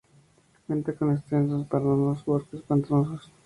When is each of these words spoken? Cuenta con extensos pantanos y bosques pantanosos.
Cuenta 0.65 0.93
con 0.95 1.11
extensos 1.13 1.67
pantanos 1.67 2.21
y 2.25 2.31
bosques 2.31 2.61
pantanosos. 2.63 3.31